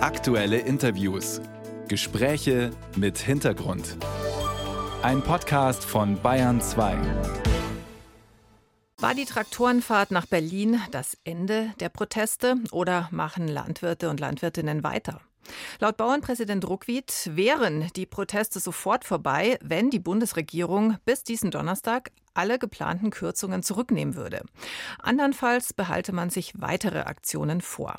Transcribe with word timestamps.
Aktuelle 0.00 0.58
Interviews. 0.58 1.40
Gespräche 1.88 2.70
mit 2.94 3.18
Hintergrund. 3.18 3.96
Ein 5.02 5.22
Podcast 5.22 5.84
von 5.84 6.22
Bayern 6.22 6.60
2. 6.60 6.96
War 8.98 9.14
die 9.16 9.24
Traktorenfahrt 9.24 10.12
nach 10.12 10.26
Berlin 10.26 10.80
das 10.92 11.18
Ende 11.24 11.72
der 11.80 11.88
Proteste 11.88 12.54
oder 12.70 13.08
machen 13.10 13.48
Landwirte 13.48 14.08
und 14.08 14.20
Landwirtinnen 14.20 14.84
weiter? 14.84 15.20
Laut 15.80 15.96
Bauernpräsident 15.96 16.68
Ruckwied 16.68 17.30
wären 17.34 17.88
die 17.96 18.06
Proteste 18.06 18.60
sofort 18.60 19.04
vorbei, 19.04 19.58
wenn 19.64 19.90
die 19.90 19.98
Bundesregierung 19.98 20.98
bis 21.06 21.24
diesen 21.24 21.50
Donnerstag 21.50 22.12
alle 22.34 22.60
geplanten 22.60 23.10
Kürzungen 23.10 23.64
zurücknehmen 23.64 24.14
würde. 24.14 24.44
Andernfalls 25.00 25.72
behalte 25.72 26.12
man 26.12 26.30
sich 26.30 26.52
weitere 26.60 27.00
Aktionen 27.00 27.60
vor. 27.60 27.96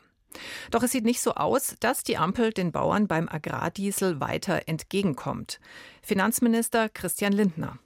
Doch 0.72 0.84
es 0.84 0.92
sieht 0.92 1.06
nicht 1.06 1.22
so 1.22 1.36
aus, 1.36 1.76
dass 1.80 2.04
die 2.04 2.18
Ampel 2.18 2.52
den 2.52 2.72
Bauern 2.72 3.08
beim 3.08 3.30
Agrardiesel 3.30 4.20
weiter 4.20 4.64
entgegenkommt. 4.68 5.60
Finanzminister 6.02 6.90
Christian 6.90 7.34
Lindner. 7.34 7.80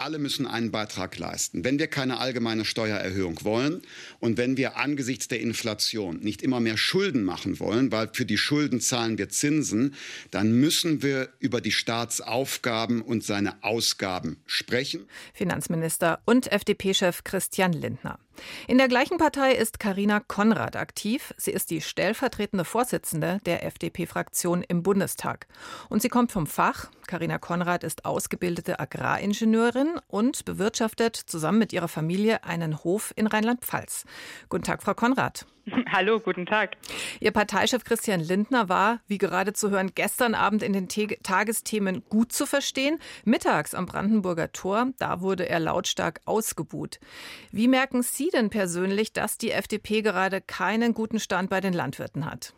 Alle 0.00 0.18
müssen 0.18 0.46
einen 0.46 0.70
Beitrag 0.70 1.18
leisten. 1.18 1.62
Wenn 1.62 1.78
wir 1.78 1.86
keine 1.86 2.20
allgemeine 2.20 2.64
Steuererhöhung 2.64 3.44
wollen 3.44 3.82
und 4.18 4.38
wenn 4.38 4.56
wir 4.56 4.78
angesichts 4.78 5.28
der 5.28 5.42
Inflation 5.42 6.20
nicht 6.20 6.40
immer 6.40 6.58
mehr 6.58 6.78
Schulden 6.78 7.22
machen 7.22 7.60
wollen, 7.60 7.92
weil 7.92 8.08
für 8.14 8.24
die 8.24 8.38
Schulden 8.38 8.80
zahlen 8.80 9.18
wir 9.18 9.28
Zinsen, 9.28 9.94
dann 10.30 10.52
müssen 10.52 11.02
wir 11.02 11.28
über 11.38 11.60
die 11.60 11.70
Staatsaufgaben 11.70 13.02
und 13.02 13.24
seine 13.24 13.62
Ausgaben 13.62 14.38
sprechen. 14.46 15.06
Finanzminister 15.34 16.22
und 16.24 16.50
FDP-Chef 16.50 17.22
Christian 17.22 17.74
Lindner. 17.74 18.18
In 18.66 18.78
der 18.78 18.88
gleichen 18.88 19.18
Partei 19.18 19.52
ist 19.52 19.80
Karina 19.80 20.20
Konrad 20.20 20.76
aktiv. 20.76 21.34
Sie 21.36 21.50
ist 21.50 21.70
die 21.70 21.80
stellvertretende 21.80 22.64
Vorsitzende 22.64 23.38
der 23.46 23.64
FDP-Fraktion 23.64 24.62
im 24.62 24.82
Bundestag. 24.82 25.46
Und 25.88 26.02
sie 26.02 26.08
kommt 26.08 26.32
vom 26.32 26.46
Fach. 26.46 26.90
Karina 27.06 27.38
Konrad 27.38 27.82
ist 27.82 28.04
ausgebildete 28.04 28.78
Agraringenieurin 28.78 30.00
und 30.06 30.44
bewirtschaftet 30.44 31.16
zusammen 31.16 31.58
mit 31.58 31.72
ihrer 31.72 31.88
Familie 31.88 32.44
einen 32.44 32.84
Hof 32.84 33.12
in 33.16 33.26
Rheinland-Pfalz. 33.26 34.04
Guten 34.48 34.64
Tag, 34.64 34.82
Frau 34.82 34.94
Konrad. 34.94 35.46
Hallo, 35.92 36.20
guten 36.20 36.46
Tag. 36.46 36.76
Ihr 37.20 37.30
Parteichef 37.32 37.84
Christian 37.84 38.20
Lindner 38.20 38.68
war, 38.68 39.00
wie 39.06 39.18
gerade 39.18 39.52
zu 39.52 39.70
hören, 39.70 39.92
gestern 39.94 40.34
Abend 40.34 40.62
in 40.62 40.72
den 40.72 40.88
Tagesthemen 40.88 42.02
gut 42.08 42.32
zu 42.32 42.46
verstehen. 42.46 42.98
Mittags 43.24 43.74
am 43.74 43.86
Brandenburger 43.86 44.52
Tor, 44.52 44.88
da 44.98 45.20
wurde 45.20 45.48
er 45.48 45.60
lautstark 45.60 46.20
ausgebuht. 46.24 47.00
Wie 47.50 47.68
merken 47.68 48.02
Sie 48.02 48.29
denn 48.30 48.50
persönlich, 48.50 49.12
dass 49.12 49.38
die 49.38 49.50
FDP 49.50 50.02
gerade 50.02 50.40
keinen 50.40 50.94
guten 50.94 51.18
Stand 51.18 51.50
bei 51.50 51.60
den 51.60 51.72
Landwirten 51.72 52.24
hat? 52.24 52.54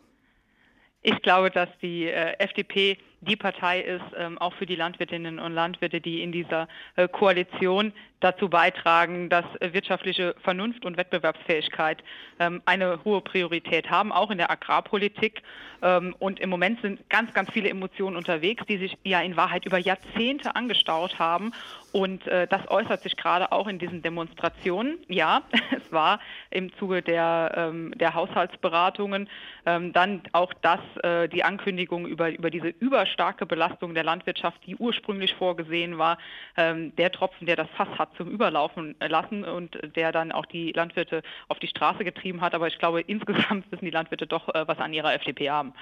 Ich 1.01 1.21
glaube, 1.21 1.51
dass 1.51 1.69
die 1.81 2.05
äh, 2.05 2.35
FDP 2.39 2.97
die 3.23 3.35
Partei 3.35 3.81
ist, 3.81 4.03
ähm, 4.17 4.37
auch 4.37 4.53
für 4.53 4.65
die 4.65 4.75
Landwirtinnen 4.75 5.39
und 5.39 5.53
Landwirte, 5.53 6.01
die 6.01 6.21
in 6.21 6.31
dieser 6.31 6.67
äh, 6.95 7.07
Koalition 7.07 7.93
dazu 8.19 8.49
beitragen, 8.49 9.29
dass 9.29 9.45
äh, 9.59 9.73
wirtschaftliche 9.73 10.35
Vernunft 10.41 10.85
und 10.85 10.97
Wettbewerbsfähigkeit 10.97 12.03
ähm, 12.39 12.61
eine 12.65 13.03
hohe 13.03 13.21
Priorität 13.21 13.89
haben, 13.89 14.11
auch 14.11 14.31
in 14.31 14.37
der 14.37 14.49
Agrarpolitik. 14.49 15.41
Ähm, 15.81 16.15
und 16.19 16.39
im 16.39 16.49
Moment 16.49 16.81
sind 16.81 17.09
ganz, 17.09 17.33
ganz 17.33 17.51
viele 17.51 17.69
Emotionen 17.69 18.15
unterwegs, 18.15 18.63
die 18.67 18.77
sich 18.77 18.97
ja 19.03 19.21
in 19.21 19.35
Wahrheit 19.35 19.65
über 19.65 19.77
Jahrzehnte 19.77 20.55
angestaut 20.55 21.19
haben. 21.19 21.53
Und 21.91 22.25
äh, 22.27 22.47
das 22.47 22.67
äußert 22.69 23.03
sich 23.03 23.17
gerade 23.17 23.51
auch 23.51 23.67
in 23.67 23.77
diesen 23.77 24.01
Demonstrationen. 24.01 24.97
Ja, 25.07 25.43
es 25.71 25.91
war 25.91 26.19
im 26.49 26.73
Zuge 26.77 27.01
der, 27.01 27.53
ähm, 27.55 27.93
der 27.97 28.13
Haushaltsberatungen 28.13 29.29
ähm, 29.65 29.93
dann 29.93 30.21
auch 30.31 30.53
das, 30.61 30.79
äh, 31.03 31.27
die 31.27 31.43
Ankündigung 31.43 32.07
über, 32.07 32.31
über 32.31 32.49
diese 32.49 32.69
Überschrift 32.69 33.12
starke 33.13 33.45
Belastung 33.45 33.93
der 33.93 34.03
Landwirtschaft, 34.03 34.59
die 34.65 34.75
ursprünglich 34.75 35.33
vorgesehen 35.35 35.97
war, 35.97 36.17
ähm, 36.57 36.95
der 36.95 37.11
Tropfen, 37.11 37.45
der 37.47 37.55
das 37.55 37.69
Fass 37.77 37.87
hat 37.97 38.09
zum 38.17 38.29
Überlaufen 38.29 38.95
lassen 38.99 39.43
und 39.45 39.77
der 39.95 40.11
dann 40.11 40.31
auch 40.31 40.45
die 40.45 40.71
Landwirte 40.71 41.21
auf 41.47 41.59
die 41.59 41.67
Straße 41.67 42.03
getrieben 42.03 42.41
hat. 42.41 42.53
Aber 42.55 42.67
ich 42.67 42.77
glaube, 42.79 43.01
insgesamt 43.07 43.71
wissen 43.71 43.85
die 43.85 43.91
Landwirte 43.91 44.27
doch, 44.27 44.49
äh, 44.53 44.67
was 44.67 44.79
an 44.79 44.93
ihrer 44.93 45.13
FDP 45.13 45.49
haben. 45.49 45.73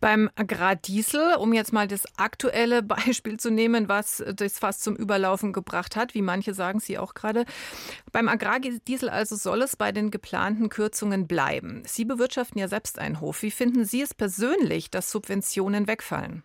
Beim 0.00 0.30
Agrardiesel, 0.36 1.36
um 1.38 1.52
jetzt 1.52 1.72
mal 1.72 1.86
das 1.86 2.06
aktuelle 2.18 2.82
Beispiel 2.82 3.38
zu 3.38 3.50
nehmen, 3.50 3.88
was 3.88 4.24
das 4.34 4.58
Fass 4.58 4.80
zum 4.80 4.96
Überlaufen 4.96 5.52
gebracht 5.52 5.96
hat, 5.96 6.14
wie 6.14 6.22
manche 6.22 6.54
sagen 6.54 6.80
Sie 6.80 6.98
auch 6.98 7.14
gerade. 7.14 7.44
Beim 8.10 8.28
Agrardiesel 8.28 9.08
also 9.08 9.36
soll 9.36 9.62
es 9.62 9.76
bei 9.76 9.92
den 9.92 10.10
geplanten 10.10 10.68
Kürzungen 10.68 11.26
bleiben. 11.26 11.82
Sie 11.84 12.04
bewirtschaften 12.04 12.58
ja 12.58 12.68
selbst 12.68 12.98
einen 12.98 13.20
Hof. 13.20 13.42
Wie 13.42 13.50
finden 13.50 13.84
Sie 13.84 14.00
es 14.00 14.14
persönlich, 14.14 14.90
dass 14.90 15.10
Subventionen 15.10 15.86
wegfallen? 15.86 16.42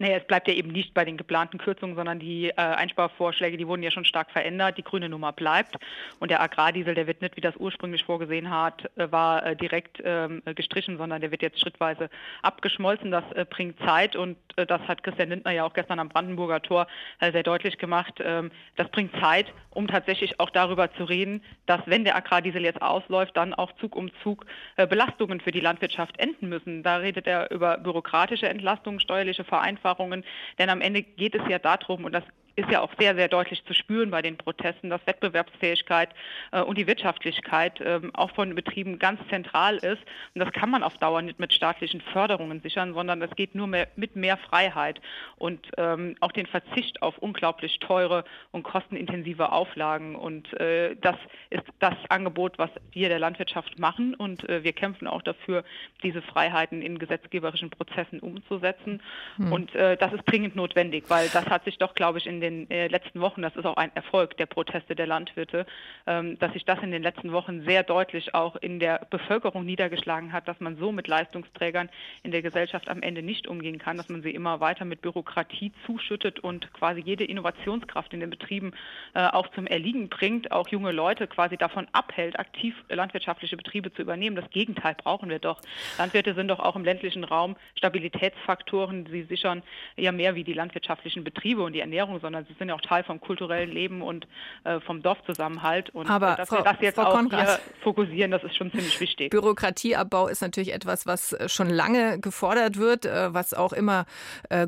Naja, 0.00 0.18
es 0.18 0.26
bleibt 0.28 0.46
ja 0.46 0.54
eben 0.54 0.70
nicht 0.70 0.94
bei 0.94 1.04
den 1.04 1.16
geplanten 1.16 1.58
Kürzungen, 1.58 1.96
sondern 1.96 2.20
die 2.20 2.50
äh, 2.50 2.54
Einsparvorschläge, 2.54 3.56
die 3.56 3.66
wurden 3.66 3.82
ja 3.82 3.90
schon 3.90 4.04
stark 4.04 4.30
verändert. 4.30 4.78
Die 4.78 4.84
grüne 4.84 5.08
Nummer 5.08 5.32
bleibt. 5.32 5.76
Und 6.20 6.30
der 6.30 6.40
Agrardiesel, 6.40 6.94
der 6.94 7.08
wird 7.08 7.20
nicht, 7.20 7.36
wie 7.36 7.40
das 7.40 7.56
ursprünglich 7.56 8.04
vorgesehen 8.04 8.48
hat, 8.48 8.88
äh, 8.96 9.10
war 9.10 9.44
äh, 9.44 9.56
direkt 9.56 10.00
ähm, 10.04 10.40
gestrichen, 10.54 10.98
sondern 10.98 11.20
der 11.20 11.32
wird 11.32 11.42
jetzt 11.42 11.58
schrittweise 11.58 12.10
abgeschmolzen. 12.42 13.10
Das 13.10 13.24
äh, 13.32 13.44
bringt 13.44 13.76
Zeit 13.80 14.14
und 14.14 14.36
äh, 14.54 14.66
das 14.66 14.80
hat 14.82 15.02
Christian 15.02 15.30
Lindner 15.30 15.50
ja 15.50 15.64
auch 15.64 15.72
gestern 15.72 15.98
am 15.98 16.08
Brandenburger 16.08 16.62
Tor 16.62 16.86
äh, 17.18 17.32
sehr 17.32 17.42
deutlich 17.42 17.76
gemacht. 17.76 18.20
Ähm, 18.20 18.52
das 18.76 18.88
bringt 18.90 19.12
Zeit, 19.20 19.52
um 19.70 19.88
tatsächlich 19.88 20.38
auch 20.38 20.50
darüber 20.50 20.92
zu 20.92 21.04
reden, 21.04 21.42
dass 21.66 21.80
wenn 21.86 22.04
der 22.04 22.14
Agrardiesel 22.14 22.62
jetzt 22.62 22.82
ausläuft, 22.82 23.36
dann 23.36 23.52
auch 23.52 23.72
Zug 23.80 23.96
um 23.96 24.10
Zug 24.22 24.46
Belastungen 24.76 25.40
für 25.40 25.50
die 25.50 25.60
Landwirtschaft 25.60 26.18
enden 26.18 26.48
müssen. 26.48 26.82
Da 26.82 26.96
redet 26.96 27.26
er 27.26 27.50
über 27.50 27.78
bürokratische 27.78 28.48
Entlastungen, 28.48 29.00
steuerliche 29.00 29.44
Vereinfachungen 29.44 29.87
Erfahrungen. 29.88 30.24
Denn 30.58 30.70
am 30.70 30.80
Ende 30.80 31.02
geht 31.02 31.34
es 31.34 31.42
ja 31.48 31.58
darum, 31.58 32.04
und 32.04 32.12
das 32.12 32.24
ist 32.58 32.70
ja 32.70 32.80
auch 32.80 32.90
sehr, 32.98 33.14
sehr 33.14 33.28
deutlich 33.28 33.64
zu 33.64 33.72
spüren 33.72 34.10
bei 34.10 34.20
den 34.20 34.36
Protesten, 34.36 34.90
dass 34.90 35.06
Wettbewerbsfähigkeit 35.06 36.10
äh, 36.50 36.60
und 36.60 36.76
die 36.76 36.88
Wirtschaftlichkeit 36.88 37.80
äh, 37.80 38.00
auch 38.14 38.32
von 38.32 38.54
Betrieben 38.54 38.98
ganz 38.98 39.20
zentral 39.28 39.76
ist. 39.76 40.02
Und 40.34 40.40
das 40.40 40.52
kann 40.52 40.68
man 40.68 40.82
auf 40.82 40.98
Dauer 40.98 41.22
nicht 41.22 41.38
mit 41.38 41.52
staatlichen 41.52 42.00
Förderungen 42.00 42.60
sichern, 42.60 42.94
sondern 42.94 43.20
das 43.20 43.30
geht 43.36 43.54
nur 43.54 43.68
mehr, 43.68 43.86
mit 43.94 44.16
mehr 44.16 44.36
Freiheit 44.36 45.00
und 45.36 45.70
ähm, 45.76 46.16
auch 46.20 46.32
den 46.32 46.46
Verzicht 46.46 47.00
auf 47.00 47.18
unglaublich 47.18 47.78
teure 47.78 48.24
und 48.50 48.64
kostenintensive 48.64 49.52
Auflagen. 49.52 50.16
Und 50.16 50.52
äh, 50.60 50.96
das 51.00 51.16
ist 51.50 51.64
das 51.78 51.94
Angebot, 52.08 52.58
was 52.58 52.70
wir 52.90 53.08
der 53.08 53.20
Landwirtschaft 53.20 53.78
machen. 53.78 54.14
Und 54.14 54.48
äh, 54.48 54.64
wir 54.64 54.72
kämpfen 54.72 55.06
auch 55.06 55.22
dafür, 55.22 55.62
diese 56.02 56.22
Freiheiten 56.22 56.82
in 56.82 56.98
gesetzgeberischen 56.98 57.70
Prozessen 57.70 58.18
umzusetzen. 58.18 59.00
Hm. 59.36 59.52
Und 59.52 59.74
äh, 59.76 59.96
das 59.96 60.12
ist 60.12 60.24
dringend 60.24 60.56
notwendig, 60.56 61.04
weil 61.08 61.28
das 61.28 61.46
hat 61.46 61.64
sich 61.64 61.78
doch, 61.78 61.94
glaube 61.94 62.18
ich, 62.18 62.26
in 62.26 62.40
den 62.40 62.47
den 62.48 62.70
äh, 62.70 62.88
letzten 62.88 63.20
Wochen, 63.20 63.42
das 63.42 63.54
ist 63.56 63.66
auch 63.66 63.76
ein 63.76 63.94
Erfolg 63.94 64.36
der 64.36 64.46
Proteste 64.46 64.94
der 64.94 65.06
Landwirte, 65.06 65.66
ähm, 66.06 66.38
dass 66.38 66.52
sich 66.52 66.64
das 66.64 66.82
in 66.82 66.90
den 66.90 67.02
letzten 67.02 67.32
Wochen 67.32 67.62
sehr 67.62 67.82
deutlich 67.82 68.34
auch 68.34 68.56
in 68.56 68.80
der 68.80 69.06
Bevölkerung 69.10 69.64
niedergeschlagen 69.64 70.32
hat, 70.32 70.48
dass 70.48 70.60
man 70.60 70.76
so 70.76 70.92
mit 70.92 71.06
Leistungsträgern 71.08 71.88
in 72.22 72.32
der 72.32 72.42
Gesellschaft 72.42 72.88
am 72.88 73.02
Ende 73.02 73.22
nicht 73.22 73.46
umgehen 73.46 73.78
kann, 73.78 73.96
dass 73.96 74.08
man 74.08 74.22
sie 74.22 74.30
immer 74.30 74.60
weiter 74.60 74.84
mit 74.84 75.02
Bürokratie 75.02 75.72
zuschüttet 75.86 76.40
und 76.40 76.72
quasi 76.72 77.00
jede 77.00 77.24
Innovationskraft 77.24 78.12
in 78.14 78.20
den 78.20 78.30
Betrieben 78.30 78.72
äh, 79.14 79.26
auch 79.26 79.48
zum 79.48 79.66
Erliegen 79.66 80.08
bringt, 80.08 80.52
auch 80.52 80.68
junge 80.68 80.92
Leute 80.92 81.26
quasi 81.26 81.56
davon 81.56 81.86
abhält, 81.92 82.38
aktiv 82.38 82.74
landwirtschaftliche 82.88 83.56
Betriebe 83.56 83.92
zu 83.92 84.02
übernehmen. 84.02 84.36
Das 84.36 84.50
Gegenteil 84.50 84.94
brauchen 84.94 85.28
wir 85.28 85.38
doch. 85.38 85.60
Landwirte 85.98 86.34
sind 86.34 86.48
doch 86.48 86.60
auch 86.60 86.76
im 86.76 86.84
ländlichen 86.84 87.24
Raum 87.24 87.56
Stabilitätsfaktoren. 87.76 89.06
Sie 89.06 89.22
sichern 89.24 89.62
ja 89.96 90.12
mehr 90.12 90.34
wie 90.34 90.44
die 90.44 90.52
landwirtschaftlichen 90.52 91.24
Betriebe 91.24 91.62
und 91.62 91.72
die 91.72 91.80
Ernährung, 91.80 92.20
sondern 92.20 92.37
sie 92.46 92.54
sind 92.58 92.68
ja 92.68 92.74
auch 92.74 92.80
Teil 92.80 93.04
vom 93.04 93.20
kulturellen 93.20 93.70
Leben 93.70 94.02
und 94.02 94.26
äh, 94.64 94.80
vom 94.80 95.02
Dorfzusammenhalt. 95.02 95.90
Und 95.90 96.08
Aber 96.08 96.34
äh, 96.34 96.36
dass 96.36 96.48
Frau, 96.48 96.58
wir 96.58 96.64
das 96.64 96.76
jetzt 96.80 96.96
Frau 96.96 97.04
auch 97.04 97.14
Konrad, 97.14 97.60
fokussieren, 97.82 98.30
das 98.30 98.42
ist 98.44 98.56
schon 98.56 98.70
ziemlich 98.70 99.00
wichtig. 99.00 99.30
Bürokratieabbau 99.30 100.28
ist 100.28 100.42
natürlich 100.42 100.72
etwas, 100.72 101.06
was 101.06 101.32
äh, 101.32 101.48
schon 101.48 101.70
lange 101.70 102.20
gefordert 102.20 102.78
wird, 102.78 103.06
äh, 103.06 103.32
was 103.32 103.54
auch 103.54 103.72
immer 103.72 104.06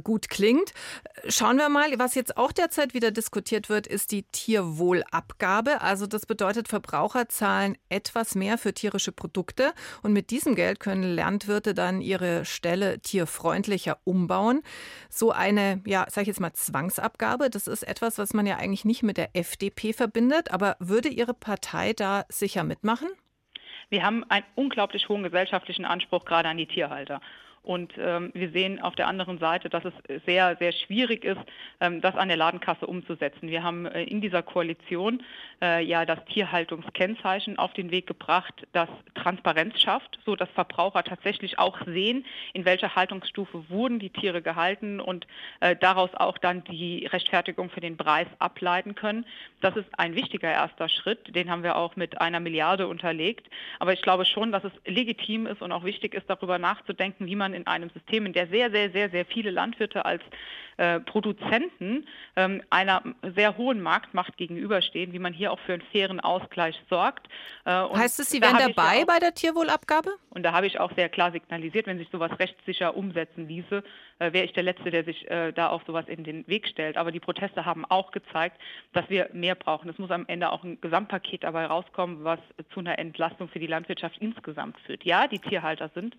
gut 0.05 0.29
klingt. 0.29 0.73
Schauen 1.29 1.57
wir 1.57 1.69
mal, 1.69 1.87
was 1.99 2.15
jetzt 2.15 2.37
auch 2.37 2.53
derzeit 2.53 2.95
wieder 2.95 3.11
diskutiert 3.11 3.69
wird, 3.69 3.87
ist 3.87 4.13
die 4.13 4.25
Tierwohlabgabe. 4.25 5.81
Also 5.81 6.07
das 6.07 6.27
bedeutet, 6.27 6.69
Verbraucher 6.69 7.29
zahlen 7.29 7.77
etwas 7.89 8.35
mehr 8.35 8.59
für 8.59 8.73
tierische 8.73 9.13
Produkte 9.13 9.73
und 10.03 10.13
mit 10.13 10.31
diesem 10.31 10.55
Geld 10.55 10.81
können 10.81 11.03
Landwirte 11.03 11.75
dann 11.75 12.01
ihre 12.01 12.45
Ställe 12.45 13.01
tierfreundlicher 13.01 13.99
umbauen. 14.05 14.63
So 15.09 15.31
eine, 15.33 15.83
ja, 15.87 16.07
sag 16.09 16.23
ich 16.23 16.29
jetzt 16.29 16.41
mal 16.41 16.53
Zwangsabgabe, 16.53 17.50
das 17.51 17.67
ist 17.67 17.83
etwas, 17.83 18.19
was 18.19 18.33
man 18.33 18.47
ja 18.47 18.57
eigentlich 18.57 18.85
nicht 18.85 19.03
mit 19.03 19.17
der 19.17 19.31
FDP 19.35 19.93
verbindet. 19.93 20.53
Aber 20.53 20.77
würde 20.79 21.09
Ihre 21.09 21.35
Partei 21.35 21.93
da 21.93 22.25
sicher 22.29 22.65
mitmachen? 22.65 23.09
Wir 23.89 24.05
haben 24.05 24.25
einen 24.31 24.47
unglaublich 24.55 25.09
hohen 25.09 25.23
gesellschaftlichen 25.23 25.85
Anspruch 25.85 26.25
gerade 26.25 26.49
an 26.49 26.57
die 26.57 26.67
Tierhalter. 26.67 27.21
Und 27.63 27.93
ähm, 27.99 28.31
wir 28.33 28.51
sehen 28.51 28.81
auf 28.81 28.95
der 28.95 29.07
anderen 29.07 29.39
Seite, 29.39 29.69
dass 29.69 29.85
es 29.85 29.93
sehr, 30.25 30.57
sehr 30.57 30.73
schwierig 30.73 31.25
ist, 31.25 31.41
ähm, 31.81 32.01
das 32.01 32.17
an 32.17 32.29
der 32.29 32.39
Ladenkasse 32.39 32.87
umzusetzen. 32.87 33.51
Wir 33.51 33.63
haben 33.63 33.85
äh, 33.85 34.05
in 34.05 34.23
dieser 34.23 34.43
Koalition 34.43 35.23
äh, 35.61 35.85
ja 35.85 36.07
das 36.07 36.25
Tierhaltungskennzeichen 36.25 37.59
auf 37.59 37.75
den 37.75 37.91
Weg 37.91 38.07
gebracht, 38.07 38.67
das 38.73 38.89
Transparenz 39.15 39.79
schafft, 39.79 40.19
so 40.25 40.37
dass 40.37 40.49
Verbraucher 40.51 41.05
tatsächlich 41.05 41.59
auch 41.59 41.79
sehen, 41.85 42.25
in 42.55 42.65
welcher 42.65 42.97
Haltungsstufe 42.97 43.69
wurden 43.69 43.99
die 43.99 44.11
Tiere 44.11 44.41
gehalten 44.41 44.99
und 44.99 45.27
äh, 45.61 45.77
daraus 45.77 46.15
auch 46.15 46.39
dann 46.39 46.65
die 46.65 47.07
Rechtfertigung 47.07 47.69
für 47.69 47.81
den 47.81 47.99
Preis 47.99 48.27
ableiten 48.39 48.95
können. 48.95 49.27
Das 49.61 49.77
ist 49.77 49.89
ein 49.99 50.15
wichtiger 50.15 50.51
erster 50.51 50.89
Schritt. 50.89 51.35
Den 51.37 51.51
haben 51.51 51.63
wir 51.63 51.77
auch 51.77 51.95
mit 51.97 52.21
einer 52.21 52.41
Milliarde 52.41 52.89
unterlegt. 52.89 53.49
Aber 53.79 53.93
ich 53.93 54.01
glaube 54.01 54.25
schon, 54.25 54.51
dass 54.51 54.65
es 54.65 54.73
legitim 54.87 55.47
ist 55.47 55.61
und 55.61 55.73
auch 55.73 55.85
wichtig 55.85 56.15
ist, 56.15 56.29
darüber 56.29 56.59
nachzudenken, 56.59 57.27
wie 57.27 57.37
man 57.37 57.50
man 57.51 57.61
in 57.61 57.67
einem 57.67 57.91
System, 57.91 58.27
in 58.27 58.33
der 58.33 58.47
sehr, 58.47 58.71
sehr, 58.71 58.91
sehr, 58.91 59.11
sehr 59.11 59.25
viele 59.25 59.51
Landwirte 59.51 60.05
als 60.05 60.23
äh, 60.81 61.01
Produzenten 61.01 62.07
ähm, 62.37 62.63
einer 62.71 63.03
sehr 63.35 63.59
hohen 63.59 63.83
Marktmacht 63.83 64.39
gegenüberstehen, 64.39 65.13
wie 65.13 65.19
man 65.19 65.35
hier 65.35 65.53
auch 65.53 65.59
für 65.61 65.75
einen 65.75 65.83
fairen 65.93 66.21
Ausgleich 66.21 66.81
sorgt. 66.89 67.29
Äh, 67.67 67.71
heißt 67.71 68.19
es, 68.21 68.31
Sie 68.31 68.41
wären 68.41 68.57
dabei 68.57 69.03
auch, 69.03 69.07
bei 69.07 69.19
der 69.19 69.35
Tierwohlabgabe? 69.35 70.11
Und 70.31 70.43
da 70.43 70.53
habe 70.53 70.67
ich 70.67 70.81
auch 70.81 70.91
sehr 70.95 71.11
klar 71.11 71.33
signalisiert, 71.33 71.87
wenn 71.87 71.99
sich 71.99 72.09
sowas 72.11 72.31
rechtssicher 72.39 72.97
umsetzen 72.97 73.47
ließe, 73.47 73.83
äh, 74.21 74.33
wäre 74.33 74.47
ich 74.47 74.55
der 74.55 74.63
Letzte, 74.63 74.91
der 74.91 75.05
sich 75.05 75.31
äh, 75.31 75.53
da 75.53 75.69
auch 75.69 75.83
sowas 75.87 76.07
in 76.09 76.25
den 76.25 76.49
Weg 76.49 76.67
stellt. 76.67 76.97
Aber 76.97 77.13
die 77.13 77.21
Proteste 77.21 77.67
haben 77.67 77.85
auch 77.85 78.11
gezeigt, 78.11 78.59
dass 78.95 79.11
wir 79.11 79.29
mehr 79.35 79.57
brauchen. 79.57 79.91
Es 79.91 79.99
muss 79.99 80.11
am 80.11 80.25
Ende 80.29 80.51
auch 80.51 80.65
ein 80.65 80.81
Gesamtpaket 80.81 81.45
dabei 81.45 81.67
rauskommen, 81.67 82.25
was 82.25 82.41
zu 82.73 82.81
einer 82.81 82.99
Entlastung 82.99 83.51
für 83.51 83.59
die 83.59 83.67
Landwirtschaft 83.67 84.17
insgesamt 84.19 84.79
führt. 84.87 85.05
Ja, 85.05 85.27
die 85.27 85.41
Tierhalter 85.41 85.91
sind 85.95 86.17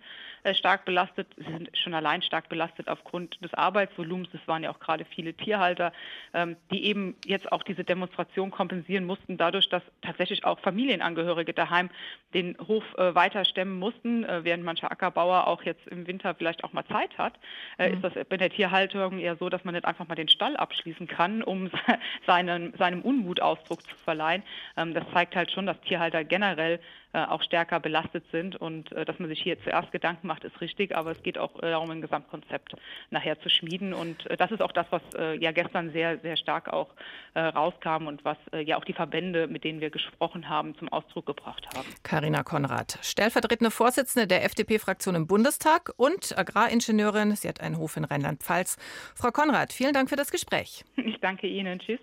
stark 0.54 0.84
belastet. 0.84 1.21
Sie 1.36 1.50
sind 1.50 1.70
schon 1.76 1.94
allein 1.94 2.22
stark 2.22 2.48
belastet 2.48 2.88
aufgrund 2.88 3.42
des 3.42 3.54
Arbeitsvolumens. 3.54 4.28
Es 4.32 4.46
waren 4.46 4.62
ja 4.62 4.70
auch 4.70 4.80
gerade 4.80 5.04
viele 5.04 5.34
Tierhalter, 5.34 5.92
ähm, 6.34 6.56
die 6.70 6.84
eben 6.84 7.16
jetzt 7.24 7.50
auch 7.52 7.62
diese 7.62 7.84
Demonstration 7.84 8.50
kompensieren 8.50 9.04
mussten, 9.04 9.36
dadurch, 9.36 9.68
dass 9.68 9.82
tatsächlich 10.02 10.44
auch 10.44 10.58
Familienangehörige 10.60 11.52
daheim 11.52 11.90
den 12.34 12.56
Hof 12.66 12.84
weiter 12.96 13.44
stemmen 13.44 13.78
mussten, 13.78 14.24
während 14.24 14.64
mancher 14.64 14.90
Ackerbauer 14.90 15.46
auch 15.46 15.62
jetzt 15.62 15.86
im 15.88 16.06
Winter 16.06 16.34
vielleicht 16.34 16.64
auch 16.64 16.72
mal 16.72 16.84
Zeit 16.86 17.16
hat 17.18 17.34
ist 17.78 18.02
das 18.02 18.12
bei 18.28 18.36
der 18.36 18.50
Tierhaltung 18.50 19.18
eher 19.18 19.36
so, 19.36 19.48
dass 19.48 19.64
man 19.64 19.74
nicht 19.74 19.84
einfach 19.84 20.06
mal 20.06 20.14
den 20.14 20.28
Stall 20.28 20.56
abschließen 20.56 21.06
kann, 21.06 21.42
um 21.42 21.70
seinen, 22.26 22.74
seinem 22.76 23.02
Unmut 23.02 23.40
Ausdruck 23.40 23.82
zu 23.82 23.94
verleihen. 24.04 24.42
Ähm, 24.76 24.94
das 24.94 25.04
zeigt 25.12 25.36
halt 25.36 25.50
schon, 25.50 25.66
dass 25.66 25.80
Tierhalter 25.82 26.24
generell 26.24 26.74
äh, 26.74 26.78
auch 27.18 27.42
stärker 27.42 27.80
belastet 27.80 28.24
sind. 28.32 28.56
Und 28.56 28.92
äh, 28.92 29.04
dass 29.04 29.18
man 29.18 29.28
sich 29.28 29.42
hier 29.42 29.62
zuerst 29.62 29.92
Gedanken 29.92 30.26
macht, 30.26 30.44
ist 30.44 30.60
richtig, 30.60 30.96
aber 30.96 31.12
es 31.12 31.22
geht 31.22 31.38
auch 31.38 31.56
äh, 31.62 31.70
darum, 31.70 31.90
ein 31.90 32.00
Gesamtkonzept 32.00 32.74
nachher 33.10 33.40
zu 33.40 33.48
schmieden. 33.48 33.92
Und 33.94 34.28
das 34.38 34.50
ist 34.50 34.62
auch 34.62 34.72
das, 34.72 34.86
was 34.90 35.02
ja 35.38 35.52
gestern 35.52 35.92
sehr, 35.92 36.18
sehr 36.18 36.36
stark 36.36 36.72
auch 36.72 36.88
rauskam 37.36 38.06
und 38.06 38.24
was 38.24 38.36
ja 38.64 38.76
auch 38.76 38.84
die 38.84 38.92
Verbände, 38.92 39.46
mit 39.46 39.64
denen 39.64 39.80
wir 39.80 39.90
gesprochen 39.90 40.48
haben, 40.48 40.76
zum 40.76 40.88
Ausdruck 40.88 41.26
gebracht 41.26 41.66
haben. 41.74 41.86
Karina 42.02 42.42
Konrad, 42.42 42.98
stellvertretende 43.02 43.70
Vorsitzende 43.70 44.26
der 44.26 44.44
FDP-Fraktion 44.44 45.14
im 45.14 45.26
Bundestag 45.26 45.92
und 45.96 46.36
Agraringenieurin. 46.36 47.34
Sie 47.36 47.48
hat 47.48 47.60
einen 47.60 47.78
Hof 47.78 47.96
in 47.96 48.04
Rheinland-Pfalz. 48.04 48.76
Frau 49.14 49.30
Konrad, 49.30 49.72
vielen 49.72 49.92
Dank 49.92 50.08
für 50.08 50.16
das 50.16 50.30
Gespräch. 50.30 50.84
Ich 51.04 51.20
danke 51.20 51.46
Ihnen. 51.46 51.78
Tschüss. 51.78 52.00